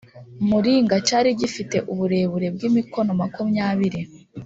[0.49, 4.01] muringa Cyari gifite uburebure bw imikono makumyabiri